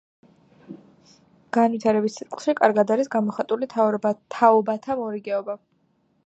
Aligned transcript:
განვითარების 1.57 2.15
ციკლში 2.21 2.55
კარგად 2.61 2.95
არის 2.97 3.11
გამოხატული 3.17 3.71
თაობათა 4.39 4.99
მორიგეობა. 5.05 5.59